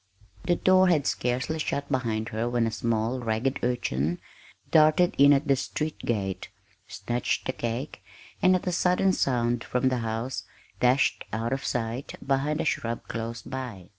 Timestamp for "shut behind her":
1.59-2.49